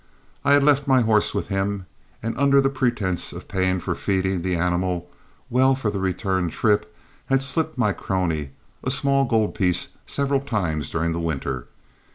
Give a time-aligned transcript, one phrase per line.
[0.43, 1.85] I had left my horse with him,
[2.23, 5.11] and under the pretense of paying for feeding the animal
[5.47, 6.95] well for the return trip,
[7.27, 8.49] had slipped my crony
[8.83, 11.67] a small gold piece several times during the winter.